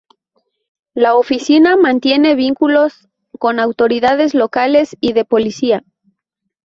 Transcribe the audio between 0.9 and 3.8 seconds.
La Oficina mantiene vínculos con